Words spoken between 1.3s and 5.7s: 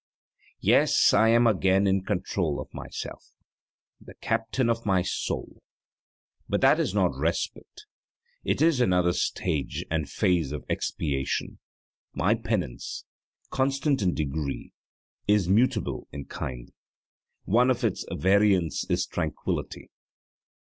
again in control of myself: 'the captain of my soul.'